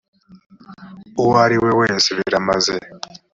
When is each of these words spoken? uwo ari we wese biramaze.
uwo 1.21 1.35
ari 1.45 1.57
we 1.63 1.71
wese 1.79 2.09
biramaze. 2.17 2.75